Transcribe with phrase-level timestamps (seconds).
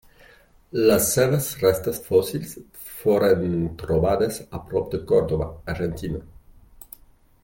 [0.91, 2.55] Les seves restes fòssils
[3.01, 3.53] foren
[3.83, 6.27] trobades a prop de Córdoba, Argentina.